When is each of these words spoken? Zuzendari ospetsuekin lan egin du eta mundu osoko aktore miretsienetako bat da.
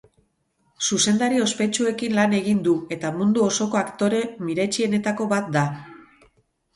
Zuzendari 0.85 1.41
ospetsuekin 1.41 2.15
lan 2.19 2.33
egin 2.37 2.63
du 2.67 2.73
eta 2.95 3.11
mundu 3.17 3.43
osoko 3.49 3.79
aktore 3.81 4.23
miretsienetako 4.47 5.29
bat 5.35 5.53
da. 5.57 5.67